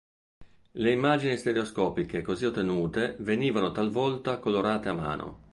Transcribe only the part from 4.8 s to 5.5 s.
a mano.